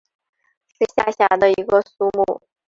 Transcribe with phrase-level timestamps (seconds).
[0.67, 2.41] 是下辖的一个苏木。